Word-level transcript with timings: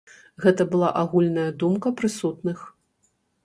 Гэта 0.45 0.65
была 0.71 0.89
агульная 1.03 1.45
думка 1.65 1.95
прысутных. 2.03 2.69